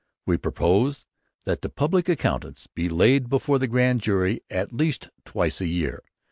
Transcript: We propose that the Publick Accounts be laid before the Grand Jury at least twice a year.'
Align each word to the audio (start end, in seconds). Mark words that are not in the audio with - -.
We 0.25 0.37
propose 0.37 1.05
that 1.43 1.61
the 1.61 1.69
Publick 1.69 2.09
Accounts 2.09 2.65
be 2.65 2.89
laid 2.89 3.29
before 3.29 3.59
the 3.59 3.67
Grand 3.67 4.01
Jury 4.01 4.41
at 4.49 4.73
least 4.73 5.09
twice 5.25 5.61
a 5.61 5.67
year.' 5.67 6.01